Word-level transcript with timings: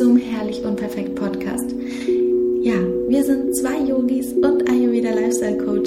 zum 0.00 0.16
Herrlich 0.16 0.64
und 0.64 0.76
Perfekt 0.76 1.14
Podcast. 1.14 1.74
Ja, 2.62 2.72
wir 3.08 3.22
sind 3.22 3.54
zwei 3.54 3.80
Yogis 3.80 4.32
und 4.32 4.66
Ayurveda 4.66 5.10
Lifestyle 5.10 5.58
Coaches, 5.58 5.79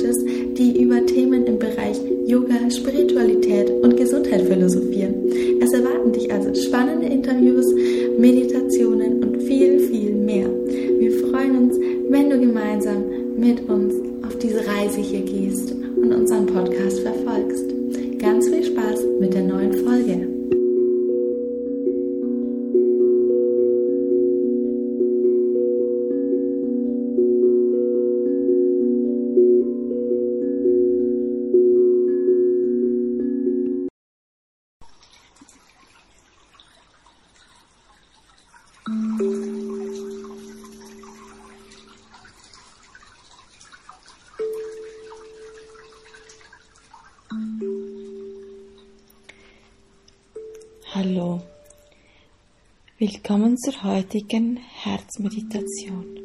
willkommen 53.14 53.56
zur 53.59 53.84
heutigen 53.84 54.58
Herzmeditation. 54.58 56.19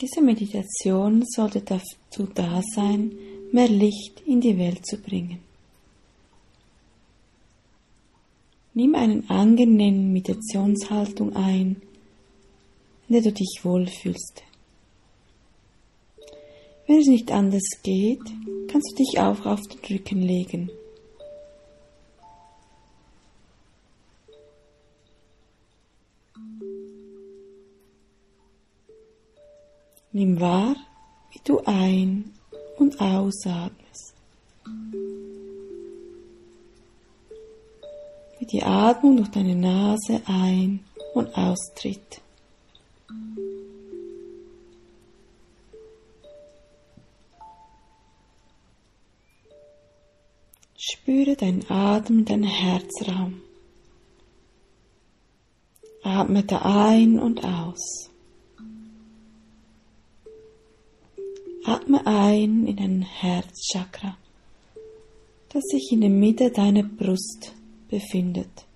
Diese 0.00 0.20
Meditation 0.20 1.24
sollte 1.24 1.60
dazu 1.60 2.26
da 2.34 2.62
sein, 2.74 3.12
mehr 3.52 3.68
Licht 3.68 4.22
in 4.26 4.40
die 4.40 4.58
Welt 4.58 4.84
zu 4.84 4.96
bringen. 4.96 5.38
Nimm 8.74 8.94
eine 8.96 9.22
angenehme 9.28 9.98
Meditationshaltung 9.98 11.36
ein, 11.36 11.80
in 13.08 13.12
der 13.12 13.22
du 13.22 13.32
dich 13.32 13.60
wohlfühlst. 13.62 14.42
Wenn 16.88 16.98
es 16.98 17.06
nicht 17.06 17.30
anders 17.30 17.68
geht, 17.84 18.24
kannst 18.66 18.92
du 18.92 18.96
dich 18.96 19.20
auch 19.20 19.46
auf 19.46 19.60
den 19.68 19.96
Rücken 19.96 20.22
legen. 20.22 20.70
Nimm 30.20 30.38
wahr, 30.38 30.76
wie 31.30 31.40
du 31.44 31.60
ein- 31.64 32.34
und 32.76 33.00
ausatmest. 33.00 34.12
Wie 38.38 38.44
die 38.44 38.62
Atmung 38.62 39.16
durch 39.16 39.30
deine 39.30 39.54
Nase 39.54 40.20
ein- 40.26 40.84
und 41.14 41.34
austritt. 41.34 42.20
Spüre 50.76 51.34
deinen 51.34 51.64
Atem 51.70 52.18
in 52.18 52.24
deinen 52.26 52.42
Herzraum. 52.44 53.40
Atme 56.02 56.42
da 56.42 56.58
ein 56.90 57.18
und 57.18 57.42
aus. 57.42 58.09
Atme 61.70 62.04
ein 62.04 62.66
in 62.66 62.76
dein 62.76 63.02
Herzchakra, 63.02 64.16
das 65.50 65.62
sich 65.70 65.92
in 65.92 66.00
der 66.00 66.10
Mitte 66.10 66.50
deiner 66.50 66.82
Brust 66.82 67.54
befindet. 67.88 68.66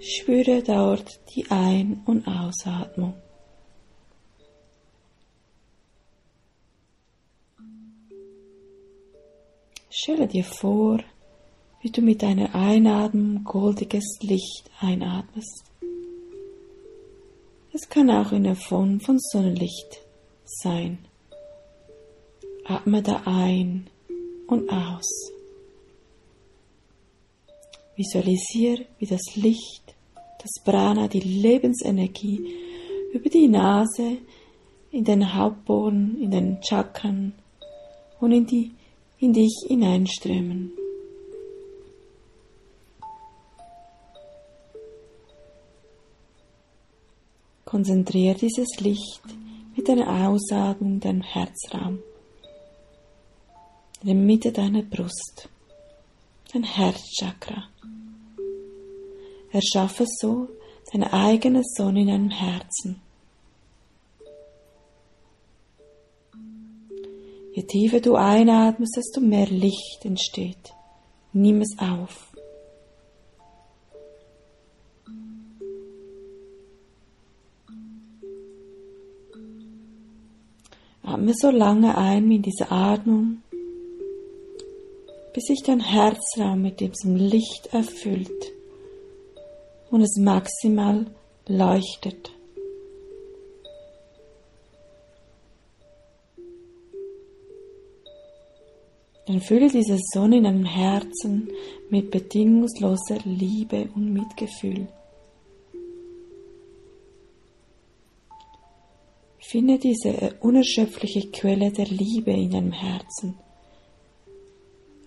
Spüre 0.00 0.62
dort 0.62 1.20
die 1.34 1.50
Ein- 1.50 2.00
und 2.06 2.26
Ausatmung. 2.26 3.12
Stelle 9.90 10.28
dir 10.28 10.44
vor, 10.44 11.00
wie 11.82 11.90
du 11.90 12.00
mit 12.00 12.22
deiner 12.22 12.54
Einatmung 12.54 13.44
goldiges 13.44 14.20
Licht 14.22 14.70
einatmest. 14.80 15.64
Es 17.74 17.86
kann 17.90 18.08
auch 18.08 18.32
in 18.32 18.44
der 18.44 18.56
Form 18.56 19.00
von 19.00 19.18
Sonnenlicht 19.18 20.00
sein. 20.46 20.98
Atme 22.74 23.02
da 23.02 23.22
ein 23.26 23.86
und 24.46 24.70
aus. 24.70 25.32
Visualisiere, 27.96 28.86
wie 28.98 29.06
das 29.06 29.36
Licht, 29.36 29.94
das 30.40 30.64
Prana, 30.64 31.08
die 31.08 31.20
Lebensenergie 31.20 32.40
über 33.12 33.28
die 33.28 33.48
Nase 33.48 34.18
in 34.90 35.04
den 35.04 35.34
Hauptboden, 35.34 36.18
in 36.20 36.30
den 36.30 36.62
Chakren 36.62 37.34
und 38.20 38.32
in 38.32 38.46
die 38.46 38.72
in 39.18 39.32
dich 39.32 39.54
hineinströmen. 39.68 40.72
Konzentriere 47.64 48.34
dieses 48.34 48.80
Licht 48.80 49.22
mit 49.76 49.88
deiner 49.88 50.28
Ausatmung 50.28 50.94
in 50.94 51.00
deinem 51.00 51.22
Herzraum, 51.22 52.00
in 54.02 54.08
der 54.08 54.16
Mitte 54.16 54.52
deiner 54.52 54.82
Brust, 54.82 55.48
dein 56.52 56.64
Herzchakra. 56.64 57.68
Erschaffe 59.52 60.06
so 60.06 60.48
deine 60.92 61.12
eigene 61.12 61.62
Sonne 61.76 62.00
in 62.00 62.06
deinem 62.08 62.30
Herzen. 62.30 63.00
Je 67.54 67.62
tiefer 67.62 68.00
du 68.00 68.16
einatmest, 68.16 68.96
desto 68.96 69.20
mehr 69.20 69.46
Licht 69.46 70.04
entsteht. 70.04 70.72
Nimm 71.32 71.60
es 71.60 71.78
auf. 71.78 72.32
Atme 81.22 81.34
so 81.34 81.50
lange 81.50 81.96
ein 81.96 82.30
in 82.32 82.42
diese 82.42 82.70
Atmung, 82.70 83.42
bis 85.32 85.44
sich 85.44 85.62
dein 85.62 85.80
Herzraum 85.80 86.62
mit 86.62 86.80
diesem 86.80 87.16
Licht 87.16 87.68
erfüllt 87.72 88.52
und 89.90 90.02
es 90.02 90.16
maximal 90.16 91.06
leuchtet. 91.46 92.32
Dann 99.26 99.40
fülle 99.40 99.68
diese 99.68 99.98
Sonne 100.12 100.38
in 100.38 100.44
deinem 100.44 100.64
Herzen 100.64 101.48
mit 101.88 102.10
bedingungsloser 102.10 103.18
Liebe 103.24 103.88
und 103.94 104.12
Mitgefühl. 104.12 104.88
Finde 109.38 109.78
diese 109.78 110.34
unerschöpfliche 110.40 111.30
Quelle 111.30 111.70
der 111.70 111.86
Liebe 111.86 112.32
in 112.32 112.50
deinem 112.50 112.72
Herzen. 112.72 113.38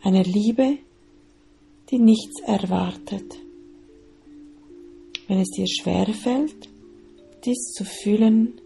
Eine 0.05 0.21
Liebe, 0.21 0.77
die 1.89 1.97
nichts 1.97 2.39
erwartet. 2.41 3.39
Wenn 5.27 5.39
es 5.39 5.49
dir 5.49 5.65
schwerfällt, 5.65 6.69
dies 7.43 7.71
zu 7.71 7.83
fühlen, 7.85 8.61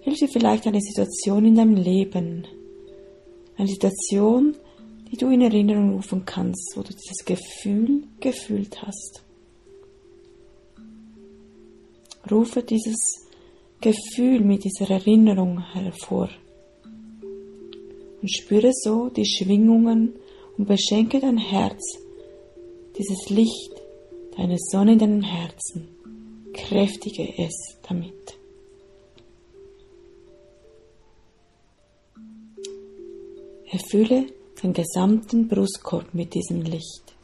hilft 0.00 0.22
dir 0.22 0.28
vielleicht 0.28 0.66
eine 0.66 0.80
Situation 0.80 1.44
in 1.44 1.56
deinem 1.56 1.74
Leben, 1.74 2.46
eine 3.58 3.68
Situation, 3.68 4.56
die 5.12 5.18
du 5.18 5.28
in 5.28 5.42
Erinnerung 5.42 5.96
rufen 5.96 6.24
kannst, 6.24 6.72
wo 6.74 6.80
du 6.80 6.94
dieses 6.94 7.22
Gefühl 7.26 8.04
gefühlt 8.18 8.80
hast. 8.80 9.22
Rufe 12.30 12.62
dieses 12.62 13.28
Gefühl 13.82 14.40
mit 14.40 14.64
dieser 14.64 14.88
Erinnerung 14.88 15.60
hervor 15.74 16.30
und 18.26 18.34
spüre 18.34 18.72
so 18.72 19.08
die 19.08 19.24
Schwingungen 19.24 20.16
und 20.58 20.66
beschenke 20.66 21.20
dein 21.20 21.38
Herz, 21.38 21.96
dieses 22.98 23.30
Licht, 23.30 23.70
deine 24.36 24.56
Sonne 24.58 24.94
in 24.94 24.98
deinem 24.98 25.22
Herzen. 25.22 25.86
Kräftige 26.52 27.22
es 27.38 27.54
damit. 27.88 28.36
Erfülle 33.70 34.26
den 34.60 34.72
gesamten 34.72 35.46
Brustkorb 35.46 36.12
mit 36.12 36.34
diesem 36.34 36.62
Licht. 36.62 37.14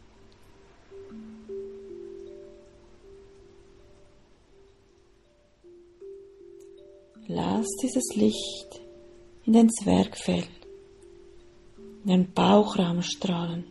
Lass 7.26 7.66
dieses 7.82 8.14
Licht 8.14 8.81
in 9.46 9.54
dein 9.54 9.69
Zwergfell 9.69 10.44
deinen 12.04 12.32
Bauchraum 12.32 13.02
strahlen. 13.02 13.64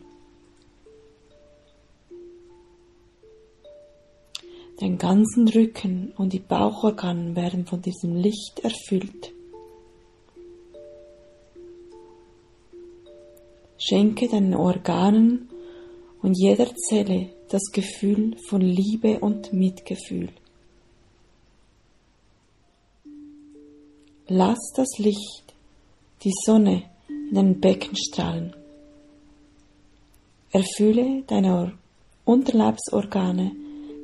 Dein 4.80 4.98
ganzen 4.98 5.46
Rücken 5.48 6.12
und 6.16 6.32
die 6.32 6.40
Bauchorgane 6.40 7.36
werden 7.36 7.66
von 7.66 7.82
diesem 7.82 8.16
Licht 8.16 8.60
erfüllt. 8.62 9.32
Schenke 13.78 14.28
deinen 14.28 14.54
Organen 14.54 15.48
und 16.22 16.34
jeder 16.36 16.74
Zelle 16.74 17.30
das 17.48 17.62
Gefühl 17.72 18.36
von 18.48 18.60
Liebe 18.60 19.20
und 19.20 19.52
Mitgefühl. 19.52 20.30
Lass 24.28 24.72
das 24.74 24.98
Licht, 24.98 25.52
die 26.22 26.32
Sonne 26.44 26.91
in 27.32 27.36
dein 27.36 27.60
Becken 27.60 27.96
strahlen. 27.96 28.54
Erfülle 30.50 31.22
deine 31.26 31.72
Unterleibsorgane, 32.26 33.52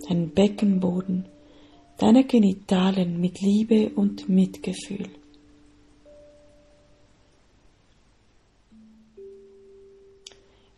deinen 0.09 0.31
Beckenboden, 0.31 1.27
deine 1.99 2.25
Genitalien 2.25 3.21
mit 3.21 3.43
Liebe 3.43 3.91
und 3.91 4.31
Mitgefühl. 4.31 5.11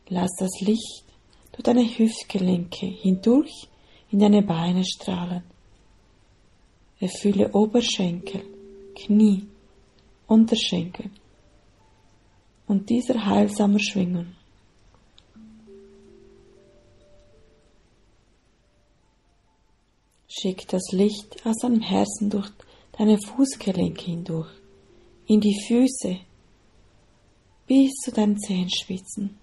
Lass 0.09 0.31
das 0.37 0.61
Licht 0.61 1.05
durch 1.53 1.63
deine 1.63 1.85
Hüftgelenke 1.85 2.87
hindurch 2.87 3.69
in 4.11 4.19
deine 4.19 4.43
Beine 4.43 4.85
strahlen. 4.85 5.45
Erfülle 6.99 7.53
Oberschenkel, 7.53 8.43
Knie, 8.97 9.47
Unterschenkel 10.27 11.11
und 12.71 12.89
dieser 12.89 13.27
heilsamer 13.27 13.81
Schwingung. 13.81 14.37
Schick 20.29 20.69
das 20.69 20.93
Licht 20.93 21.45
aus 21.45 21.57
deinem 21.63 21.81
Herzen 21.81 22.31
durch 22.31 22.49
deine 22.97 23.19
Fußgelenke 23.19 24.05
hindurch, 24.05 24.53
in 25.27 25.41
die 25.41 25.61
Füße, 25.67 26.21
bis 27.67 27.91
zu 28.05 28.13
deinen 28.13 28.39
Zehenspitzen. 28.39 29.37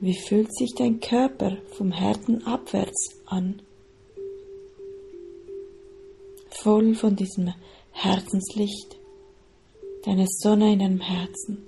Wie 0.00 0.18
fühlt 0.18 0.52
sich 0.52 0.74
dein 0.76 0.98
Körper 0.98 1.58
vom 1.76 1.92
Herzen 1.92 2.44
abwärts 2.44 3.20
an? 3.26 3.62
Voll 6.48 6.96
von 6.96 7.14
diesem 7.14 7.54
Herzenslicht, 7.92 8.99
deine 10.04 10.26
Sonne 10.28 10.72
in 10.72 10.78
deinem 10.78 11.00
Herzen. 11.00 11.66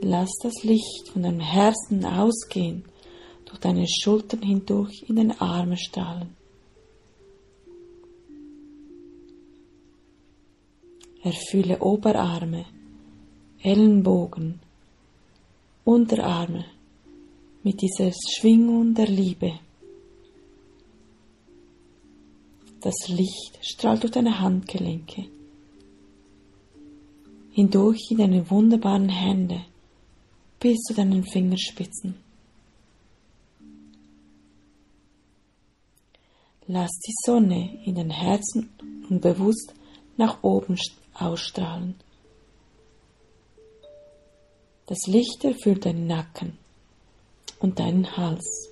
Lass 0.00 0.30
das 0.42 0.62
Licht 0.62 1.08
von 1.12 1.22
deinem 1.22 1.40
Herzen 1.40 2.04
ausgehen, 2.04 2.84
durch 3.44 3.58
deine 3.58 3.86
Schultern 3.88 4.42
hindurch 4.42 5.04
in 5.08 5.16
deine 5.16 5.40
Arme 5.40 5.76
strahlen. 5.76 6.36
Erfülle 11.22 11.80
Oberarme, 11.80 12.64
Ellenbogen, 13.60 14.60
Unterarme 15.84 16.64
mit 17.64 17.82
dieser 17.82 18.12
Schwingung 18.12 18.94
der 18.94 19.08
Liebe. 19.08 19.58
Das 22.80 23.08
Licht 23.08 23.58
strahlt 23.62 24.02
durch 24.02 24.12
deine 24.12 24.40
Handgelenke 24.40 25.26
hindurch 27.58 28.12
in 28.12 28.18
deine 28.18 28.48
wunderbaren 28.50 29.08
Hände 29.08 29.64
bis 30.60 30.78
zu 30.82 30.94
deinen 30.94 31.24
Fingerspitzen. 31.24 32.14
Lass 36.68 36.92
die 37.04 37.14
Sonne 37.26 37.82
in 37.84 37.96
dein 37.96 38.10
Herzen 38.10 38.70
und 39.10 39.20
bewusst 39.22 39.74
nach 40.16 40.40
oben 40.44 40.78
ausstrahlen. 41.14 41.96
Das 44.86 44.98
Licht 45.08 45.42
erfüllt 45.42 45.84
deinen 45.84 46.06
Nacken 46.06 46.58
und 47.58 47.80
deinen 47.80 48.16
Hals. 48.16 48.67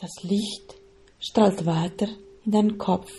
Das 0.00 0.10
Licht 0.22 0.76
strahlt 1.18 1.66
weiter 1.66 2.08
in 2.44 2.52
deinen 2.52 2.78
Kopf. 2.78 3.10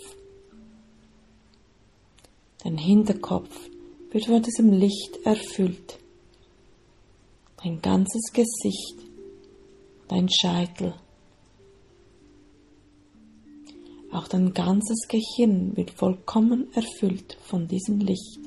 Dein 2.64 2.78
Hinterkopf 2.78 3.70
wird 4.12 4.26
von 4.26 4.42
diesem 4.42 4.72
Licht 4.72 5.18
erfüllt. 5.24 6.00
Dein 7.64 7.82
ganzes 7.82 8.32
Gesicht, 8.34 8.96
dein 10.08 10.30
Scheitel, 10.30 10.94
Auch 14.12 14.28
dein 14.28 14.54
ganzes 14.54 15.08
Gehirn 15.08 15.78
wird 15.78 15.92
vollkommen 15.92 16.68
erfüllt 16.74 17.38
von 17.44 17.68
diesem 17.68 18.00
Licht. 18.00 18.40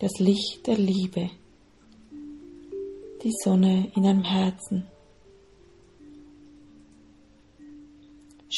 Das 0.00 0.18
Licht 0.18 0.66
der 0.66 0.76
Liebe, 0.76 1.30
die 3.22 3.32
Sonne 3.44 3.92
in 3.94 4.02
deinem 4.02 4.24
Herzen. 4.24 4.86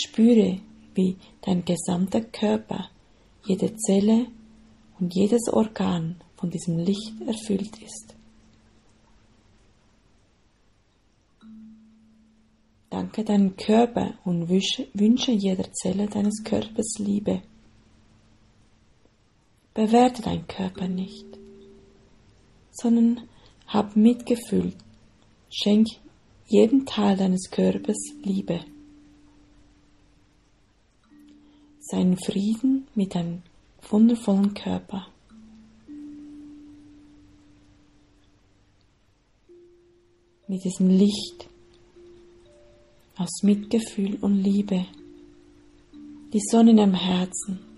Spüre, 0.03 0.61
wie 0.95 1.17
dein 1.43 1.65
gesamter 1.65 2.21
Körper, 2.21 2.91
jede 3.45 3.75
Zelle 3.77 4.27
und 4.99 5.15
jedes 5.15 5.49
Organ 5.53 6.21
von 6.37 6.51
diesem 6.51 6.79
Licht 6.79 7.13
erfüllt 7.27 7.81
ist. 7.83 8.15
Danke 12.91 13.25
deinem 13.25 13.57
Körper 13.57 14.19
und 14.25 14.49
wünsche 14.49 15.33
jeder 15.33 15.73
Zelle 15.73 16.07
deines 16.09 16.43
Körpers 16.45 16.99
Liebe. 16.99 17.43
Bewerte 19.73 20.21
deinen 20.21 20.47
Körper 20.47 20.89
nicht, 20.89 21.27
sondern 22.71 23.23
hab 23.67 23.97
Mitgefühl. 23.97 24.75
Schenk 25.49 25.89
jedem 26.47 26.85
Teil 26.85 27.17
deines 27.17 27.51
Körpers 27.51 28.13
Liebe. 28.23 28.61
Sei 31.93 32.01
in 32.01 32.17
Frieden 32.17 32.89
mit 32.95 33.15
deinem 33.15 33.43
wundervollen 33.91 34.55
Körper. 34.55 35.09
Mit 40.49 40.65
diesem 40.65 40.89
Licht 40.89 41.51
aus 43.19 43.43
Mitgefühl 43.43 44.17
und 44.23 44.43
Liebe, 44.43 44.87
die 46.33 46.41
Sonne 46.41 46.71
in 46.71 46.79
deinem 46.79 46.95
Herzen. 46.95 47.72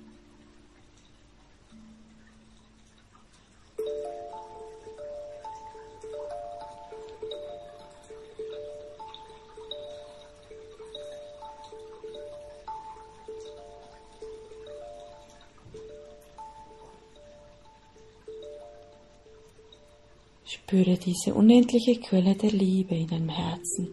Spüre 20.55 20.97
diese 20.97 21.35
unendliche 21.35 21.97
Quelle 21.97 22.37
der 22.37 22.53
Liebe 22.53 22.95
in 22.95 23.09
deinem 23.09 23.29
Herzen 23.29 23.89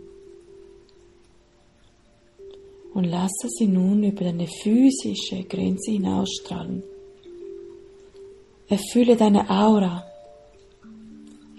und 2.93 3.05
lasse 3.05 3.47
sie 3.49 3.65
nun 3.65 4.03
über 4.03 4.25
deine 4.25 4.45
physische 4.45 5.43
Grenze 5.49 5.91
hinausstrahlen. 5.91 6.83
Erfülle 8.67 9.15
deine 9.15 9.49
Aura, 9.49 10.05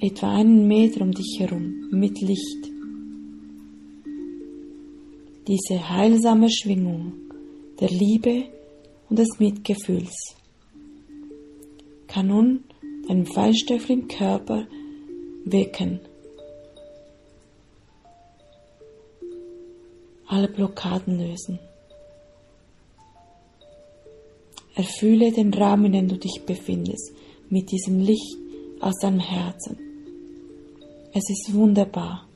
etwa 0.00 0.36
einen 0.36 0.68
Meter 0.68 1.00
um 1.02 1.10
dich 1.10 1.36
herum, 1.40 1.88
mit 1.90 2.20
Licht. 2.20 2.70
Diese 5.48 5.88
heilsame 5.90 6.48
Schwingung 6.48 7.14
der 7.80 7.88
Liebe 7.88 8.44
und 9.10 9.18
des 9.18 9.40
Mitgefühls 9.40 10.14
kann 12.06 12.28
nun 12.28 12.64
deinen 13.08 13.26
feinstofflichen 13.26 14.06
Körper 14.06 14.68
wecken 15.44 16.00
alle 20.32 20.48
Blockaden 20.48 21.18
lösen. 21.18 21.58
Erfühle 24.74 25.30
den 25.30 25.52
Raum, 25.52 25.84
in 25.84 25.92
dem 25.92 26.08
du 26.08 26.16
dich 26.16 26.42
befindest, 26.46 27.12
mit 27.50 27.70
diesem 27.70 28.00
Licht 28.00 28.38
aus 28.80 28.94
deinem 29.02 29.20
Herzen. 29.20 29.76
Es 31.12 31.28
ist 31.28 31.52
wunderbar. 31.52 32.26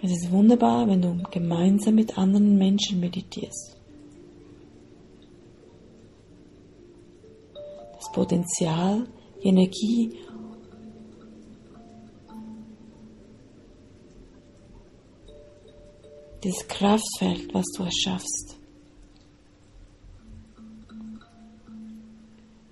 Es 0.00 0.12
ist 0.12 0.30
wunderbar, 0.30 0.86
wenn 0.86 1.02
du 1.02 1.20
gemeinsam 1.32 1.96
mit 1.96 2.16
anderen 2.16 2.56
Menschen 2.56 3.00
meditierst. 3.00 3.76
Das 7.96 8.12
Potenzial, 8.12 9.08
Energie 9.42 10.12
dieses 16.42 16.66
Kraftfeld, 16.68 17.52
was 17.52 17.66
du 17.76 17.82
erschaffst. 17.84 18.56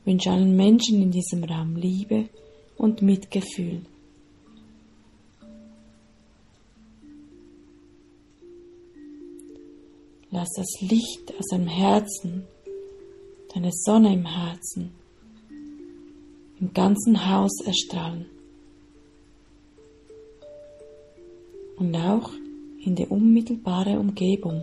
Ich 0.00 0.06
wünsche 0.06 0.30
allen 0.30 0.54
Menschen 0.54 1.02
in 1.02 1.10
diesem 1.10 1.42
Raum 1.44 1.74
Liebe 1.76 2.28
und 2.76 3.02
Mitgefühl. 3.02 3.84
Lass 10.30 10.50
das 10.54 10.80
Licht 10.80 11.32
aus 11.38 11.46
deinem 11.50 11.66
Herzen, 11.66 12.46
deine 13.52 13.70
Sonne 13.72 14.12
im 14.12 14.26
Herzen, 14.26 14.92
im 16.60 16.72
ganzen 16.72 17.28
Haus 17.28 17.52
erstrahlen. 17.64 18.26
Und 21.76 21.94
auch 21.94 22.30
in 22.84 22.94
die 22.94 23.06
unmittelbare 23.06 23.98
Umgebung, 23.98 24.62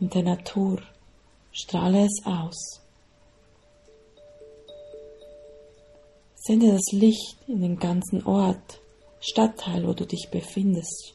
in 0.00 0.08
der 0.08 0.22
Natur, 0.22 0.80
strahle 1.52 2.06
es 2.06 2.24
aus. 2.24 2.80
Sende 6.36 6.72
das 6.72 6.92
Licht 6.92 7.36
in 7.46 7.60
den 7.60 7.78
ganzen 7.78 8.24
Ort, 8.26 8.80
Stadtteil, 9.20 9.86
wo 9.86 9.94
du 9.94 10.06
dich 10.06 10.28
befindest. 10.30 11.14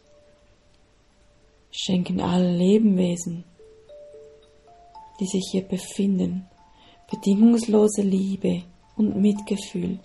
Schenken 1.71 2.19
alle 2.19 2.51
Lebewesen, 2.51 3.43
die 5.19 5.27
sich 5.27 5.49
hier 5.51 5.63
befinden, 5.63 6.47
bedingungslose 7.11 8.01
Liebe 8.01 8.63
und 8.99 9.15
Mitgefühl. 9.15 9.97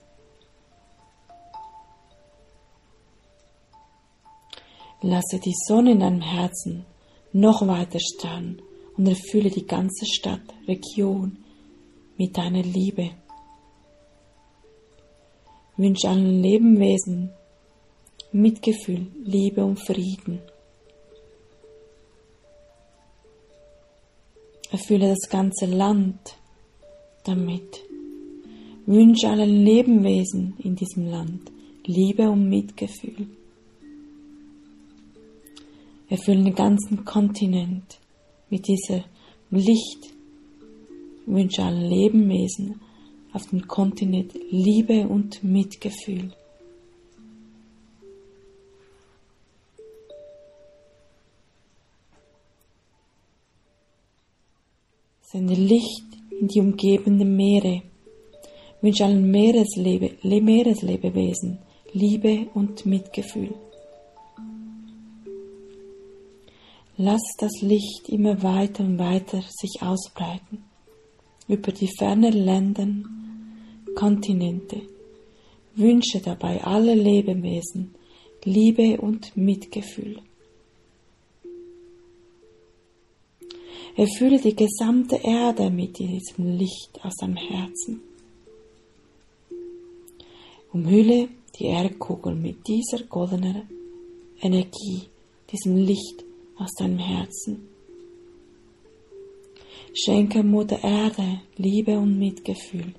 Lasse 5.03 5.39
die 5.39 5.55
Sonne 5.67 5.93
in 5.93 6.01
deinem 6.01 6.23
Herzen 6.23 6.87
noch 7.33 7.67
weiter 7.67 7.99
strahlen 8.01 8.63
und 8.97 9.09
erfülle 9.09 9.51
die 9.51 9.67
ganze 9.67 10.07
Stadt, 10.07 10.55
Region 10.69 11.37
mit 12.17 12.39
deiner 12.39 12.63
Liebe. 12.63 13.11
Wünsche 15.77 16.09
allen 16.09 16.41
Lebewesen 16.41 17.31
Mitgefühl, 18.31 19.09
Liebe 19.25 19.65
und 19.65 19.79
Frieden. 19.79 20.41
Erfülle 24.71 25.09
das 25.09 25.29
ganze 25.29 25.67
Land 25.67 26.37
damit. 27.25 27.84
Wünsche 28.87 29.29
allen 29.29 29.65
Lebewesen 29.65 30.55
in 30.59 30.77
diesem 30.77 31.07
Land 31.07 31.51
Liebe 31.87 32.29
und 32.29 32.49
Mitgefühl. 32.49 33.29
Erfülle 36.09 36.45
den 36.45 36.55
ganzen 36.55 37.05
Kontinent 37.05 37.99
mit 38.51 38.67
diesem 38.69 39.05
Licht. 39.51 40.13
Wünsche 41.27 41.63
allen 41.63 41.89
Lebewesen 41.89 42.81
auf 43.33 43.47
dem 43.49 43.67
Kontinent 43.67 44.35
Liebe 44.51 45.09
und 45.09 45.43
Mitgefühl. 45.43 46.33
Sende 55.23 55.55
Licht 55.55 56.05
in 56.39 56.49
die 56.49 56.61
umgebenden 56.61 57.35
Meere. 57.35 57.83
Wünsche 58.85 59.07
allen 59.07 59.31
Meereslebe, 59.31 60.11
Meereslebewesen 60.23 61.59
Liebe 61.95 62.49
und 62.53 62.85
Mitgefühl. 62.85 63.55
Lass 66.99 67.23
das 67.39 67.63
Licht 67.63 68.11
immer 68.11 68.43
weiter 68.43 68.85
und 68.85 68.99
weiter 68.99 69.43
sich 69.49 69.81
ausbreiten 69.81 70.65
über 71.49 71.73
die 71.73 71.89
fernen 71.99 72.35
Länder, 72.35 72.87
Kontinente. 73.95 74.83
Wünsche 75.77 76.21
dabei 76.21 76.63
alle 76.63 76.95
Lebewesen 76.95 77.95
Liebe 78.45 79.01
und 79.01 79.35
Mitgefühl. 79.35 80.21
Erfülle 83.97 84.39
die 84.39 84.55
gesamte 84.55 85.17
Erde 85.17 85.71
mit 85.71 85.99
diesem 85.99 86.59
Licht 86.59 87.03
aus 87.03 87.15
deinem 87.15 87.37
Herzen. 87.37 88.14
Umhülle 90.75 91.29
die 91.57 91.67
Erdkugel 91.67 92.35
mit 92.35 92.67
dieser 92.67 93.05
goldenen 93.05 93.63
Energie, 94.41 95.03
diesem 95.53 95.77
Licht 95.77 96.25
aus 96.59 96.73
deinem 96.77 96.99
Herzen. 96.99 97.69
Schenke 99.93 100.43
Mutter 100.43 100.83
Erde 100.83 101.43
Liebe 101.57 101.97
und 101.97 102.19
Mitgefühl. 102.19 102.93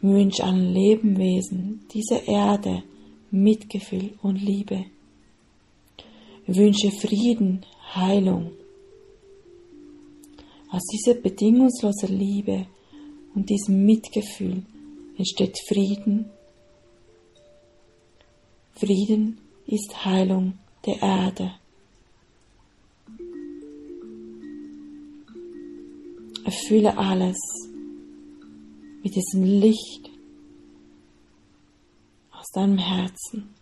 Wünsche 0.00 0.44
allen 0.44 0.72
Lebewesen 0.72 1.84
dieser 1.92 2.26
Erde 2.26 2.82
Mitgefühl 3.30 4.14
und 4.22 4.40
Liebe. 4.40 4.86
Wünsche 6.46 6.90
Frieden, 6.90 7.66
Heilung. 7.94 8.52
Aus 10.70 10.84
dieser 10.86 11.20
bedingungslosen 11.20 12.18
Liebe 12.18 12.66
und 13.34 13.50
diesem 13.50 13.84
Mitgefühl 13.84 14.62
entsteht 15.16 15.58
Frieden. 15.68 16.30
Frieden 18.74 19.38
ist 19.66 20.04
Heilung 20.04 20.58
der 20.84 21.00
Erde. 21.00 21.54
Erfülle 26.44 26.98
alles 26.98 27.38
mit 29.02 29.14
diesem 29.14 29.44
Licht 29.44 30.10
aus 32.32 32.46
deinem 32.52 32.78
Herzen. 32.78 33.54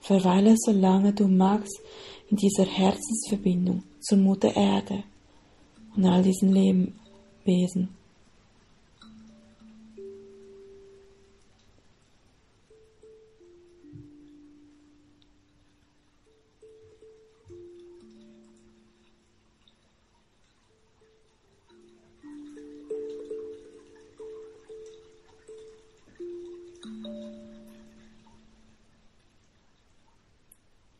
Verweile 0.00 0.54
solange 0.56 1.12
du 1.12 1.26
magst 1.26 1.80
in 2.30 2.36
dieser 2.36 2.64
Herzensverbindung 2.64 3.82
zur 4.00 4.18
Mutter 4.18 4.54
Erde 4.54 5.02
und 5.96 6.04
all 6.04 6.22
diesen 6.22 6.52
Lebewesen. 6.52 7.88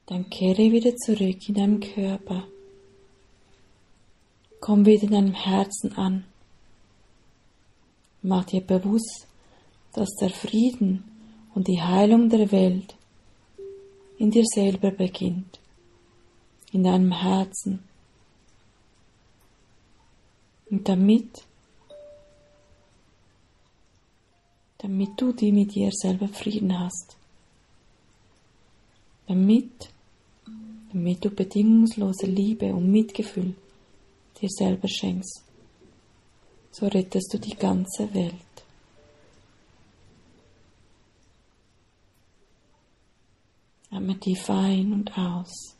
Dann 0.09 0.31
kehre 0.31 0.71
wieder 0.71 0.95
zurück 0.97 1.49
in 1.49 1.55
deinem 1.55 1.81
Körper. 1.81 2.45
Komm 4.61 4.87
wieder 4.87 5.05
in 5.05 5.11
deinem 5.11 5.35
Herzen 5.35 5.97
an. 5.97 6.25
Mach 8.23 8.45
dir 8.45 8.61
bewusst, 8.61 9.27
dass 9.93 10.09
der 10.21 10.31
Frieden 10.31 11.05
und 11.55 11.69
die 11.69 11.81
Heilung 11.81 12.29
der 12.29 12.51
Welt 12.51 12.97
in 14.19 14.31
dir 14.31 14.45
selber 14.45 14.91
beginnt, 14.91 15.61
in 16.73 16.85
deinem 16.85 17.13
Herzen. 17.13 17.85
Und 20.71 20.89
damit, 20.89 21.45
damit 24.79 25.21
du 25.21 25.33
die 25.33 25.53
mit 25.53 25.75
dir 25.75 25.91
selber 25.93 26.29
Frieden 26.29 26.79
hast, 26.79 27.17
damit 29.29 29.91
damit 30.97 31.23
du 31.23 31.31
bedingungslose 31.31 32.25
Liebe 32.25 32.73
und 32.73 32.91
Mitgefühl 32.91 33.55
dir 34.40 34.49
selber 34.49 34.88
schenkst. 34.88 35.43
So 36.71 36.87
rettest 36.87 37.33
du 37.33 37.38
die 37.38 37.57
ganze 37.57 38.12
Welt. 38.14 38.35
Atme 43.90 44.19
tief 44.21 44.50
ein 44.50 44.93
und 44.93 45.16
aus. 45.16 45.76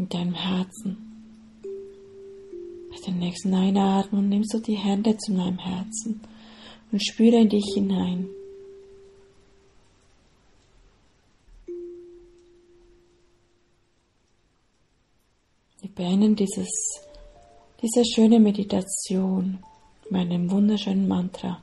in 0.00 0.08
deinem 0.08 0.34
Herzen. 0.34 0.96
Bei 2.90 2.96
der 3.06 3.14
nächsten 3.14 3.52
Einatmung 3.52 4.28
nimmst 4.30 4.54
du 4.54 4.58
die 4.58 4.76
Hände 4.76 5.16
zu 5.18 5.34
deinem 5.34 5.58
Herzen 5.58 6.22
und 6.90 7.04
spüre 7.04 7.36
in 7.36 7.50
dich 7.50 7.66
hinein. 7.74 8.28
Wir 15.82 15.89
beenden 16.00 16.34
dieses, 16.34 16.70
diese 17.82 18.02
schöne 18.06 18.40
Meditation 18.40 19.58
mit 20.08 20.22
einem 20.22 20.50
wunderschönen 20.50 21.06
Mantra. 21.06 21.60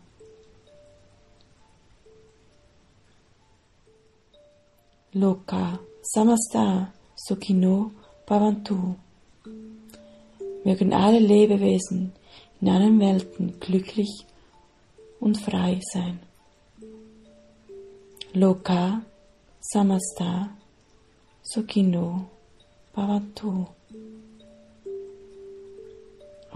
Loka 5.14 5.80
Samasta 6.04 6.94
Sukhino 7.16 7.90
Bhavantu. 8.28 8.94
Mögen 10.64 10.94
alle 10.94 11.18
Lebewesen 11.18 12.14
in 12.62 12.70
allen 12.70 13.00
Welten 13.00 13.60
glücklich 13.60 14.24
und 15.20 15.36
frei 15.42 15.80
sein. 15.94 16.20
Loka 18.34 19.02
Samasta 19.62 20.52
Sukhino 21.42 22.28
Bhavantu. 22.94 23.77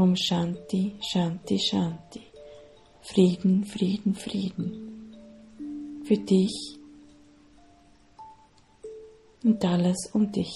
Om 0.01 0.15
Shanti, 0.15 0.96
Shanti, 1.00 1.60
Shanti. 1.60 2.22
Frieden, 3.03 3.65
Frieden, 3.65 4.15
Frieden. 4.15 5.13
Für 6.05 6.17
dich 6.17 6.79
und 9.43 9.63
alles 9.63 10.10
um 10.13 10.31
dich. 10.31 10.55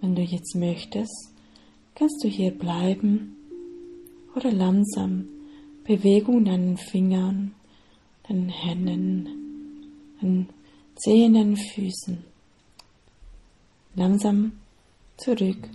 Wenn 0.00 0.16
du 0.16 0.22
jetzt 0.22 0.56
möchtest, 0.56 1.32
kannst 1.94 2.24
du 2.24 2.28
hier 2.28 2.50
bleiben 2.50 3.36
oder 4.34 4.50
langsam 4.50 5.28
Bewegung 5.84 6.38
in 6.38 6.44
deinen 6.46 6.76
Fingern, 6.76 7.54
deinen 8.28 8.48
Händen, 8.48 9.28
deinen 10.20 10.48
Zehen, 10.96 11.34
deinen 11.34 11.56
Füßen. 11.56 12.31
Langsam 13.94 14.52
zurück, 15.16 15.68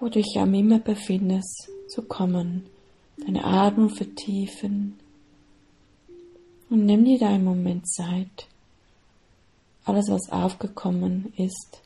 wo 0.00 0.06
du 0.06 0.20
dich 0.20 0.38
am 0.38 0.54
immer 0.54 0.78
befindest, 0.78 1.68
zu 1.88 2.02
kommen 2.02 2.64
deine 3.24 3.44
Atmung 3.44 3.90
vertiefen 3.90 4.98
und 6.70 6.84
nimm 6.84 7.04
dir 7.04 7.18
da 7.18 7.28
einen 7.28 7.44
Moment 7.44 7.88
Zeit, 7.88 8.48
alles 9.84 10.08
was 10.08 10.30
aufgekommen 10.30 11.32
ist, 11.36 11.82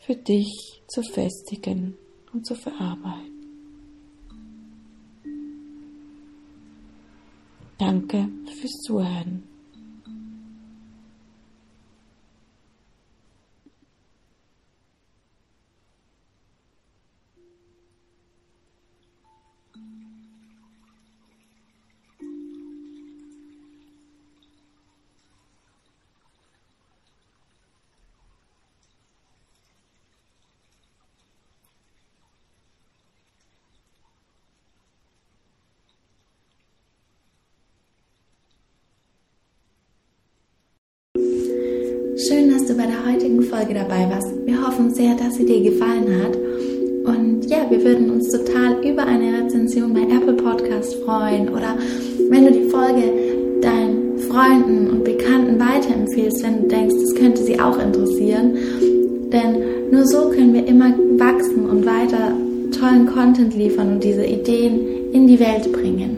für 0.00 0.14
dich 0.14 0.82
zu 0.88 1.02
festigen 1.02 1.96
und 2.32 2.46
zu 2.46 2.54
verarbeiten. 2.54 3.32
Danke 7.78 8.28
fürs 8.60 8.72
Zuhören. 8.82 9.53
Dass 42.64 42.74
du 42.74 42.82
bei 42.82 42.86
der 42.86 43.12
heutigen 43.12 43.42
Folge 43.42 43.74
dabei 43.74 44.08
warst. 44.08 44.32
Wir 44.46 44.66
hoffen 44.66 44.94
sehr, 44.94 45.14
dass 45.16 45.34
sie 45.34 45.44
dir 45.44 45.70
gefallen 45.70 46.06
hat. 46.22 46.34
Und 47.04 47.44
ja, 47.44 47.58
wir 47.68 47.84
würden 47.84 48.10
uns 48.10 48.30
total 48.30 48.82
über 48.82 49.04
eine 49.04 49.44
Rezension 49.44 49.92
bei 49.92 50.00
Apple 50.00 50.32
Podcast 50.32 50.94
freuen 51.04 51.50
oder 51.50 51.76
wenn 52.30 52.46
du 52.46 52.52
die 52.52 52.70
Folge 52.70 53.12
deinen 53.60 54.18
Freunden 54.18 54.88
und 54.88 55.04
Bekannten 55.04 55.60
weiterempfehlst, 55.60 56.42
wenn 56.42 56.62
du 56.62 56.68
denkst, 56.68 56.94
das 57.02 57.14
könnte 57.16 57.42
sie 57.42 57.60
auch 57.60 57.78
interessieren. 57.78 58.56
Denn 59.30 59.90
nur 59.90 60.06
so 60.06 60.30
können 60.30 60.54
wir 60.54 60.66
immer 60.66 60.94
wachsen 61.18 61.68
und 61.68 61.84
weiter 61.84 62.32
tollen 62.80 63.04
Content 63.04 63.54
liefern 63.54 63.92
und 63.92 64.04
diese 64.04 64.24
Ideen 64.24 65.12
in 65.12 65.26
die 65.26 65.38
Welt 65.38 65.70
bringen. 65.70 66.16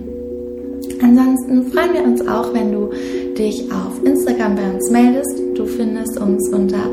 Ansonsten 1.03 1.65
freuen 1.73 1.93
wir 1.93 2.05
uns 2.05 2.21
auch, 2.29 2.55
wenn 2.55 2.71
du 2.71 2.91
dich 3.37 3.65
auf 3.73 4.01
Instagram 4.05 4.55
bei 4.55 4.71
uns 4.73 4.89
meldest. 4.93 5.46
Du 5.57 5.65
findest 5.65 6.21
uns 6.21 6.51
unter 6.51 6.91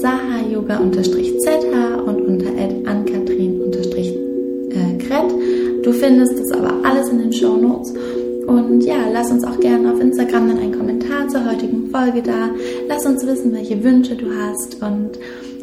sahayoga-zh 0.00 2.00
und 2.06 2.22
unter 2.22 2.50
ankatrin-kret. 2.86 5.84
Du 5.84 5.92
findest 5.92 6.38
das 6.38 6.50
aber 6.52 6.72
alles 6.82 7.08
in 7.08 7.18
den 7.18 7.32
Show 7.32 7.56
Notes. 7.56 7.92
Und 8.46 8.82
ja, 8.82 9.08
lass 9.12 9.30
uns 9.30 9.44
auch 9.44 9.58
gerne 9.60 9.92
auf 9.92 10.00
Instagram 10.00 10.48
dann 10.48 10.58
einen 10.58 10.76
Kommentar 10.76 11.28
zur 11.28 11.50
heutigen 11.50 11.90
Folge 11.90 12.22
da. 12.22 12.50
Lass 12.88 13.06
uns 13.06 13.26
wissen, 13.26 13.52
welche 13.52 13.82
Wünsche 13.82 14.16
du 14.16 14.26
hast. 14.34 14.82
Und 14.82 15.18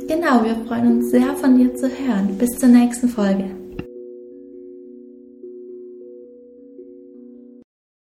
genau, 0.07 0.43
wir 0.43 0.55
freuen 0.67 0.97
uns 0.97 1.11
sehr 1.11 1.35
von 1.35 1.57
dir 1.57 1.73
zu 1.75 1.87
hören. 1.87 2.37
Bis 2.37 2.49
zur 2.59 2.69
nächsten 2.69 3.09
Folge. 3.09 3.60